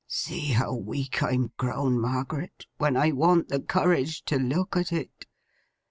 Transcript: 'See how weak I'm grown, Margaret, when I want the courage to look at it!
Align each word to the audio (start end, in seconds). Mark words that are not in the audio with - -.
'See 0.07 0.53
how 0.53 0.73
weak 0.73 1.21
I'm 1.21 1.51
grown, 1.57 1.99
Margaret, 2.01 2.65
when 2.79 2.97
I 2.97 3.11
want 3.11 3.49
the 3.49 3.59
courage 3.59 4.23
to 4.25 4.39
look 4.39 4.75
at 4.75 4.91
it! 4.91 5.27